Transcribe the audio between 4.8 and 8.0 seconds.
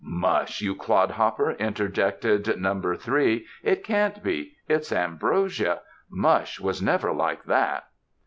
ambrosia. Mush was never like that."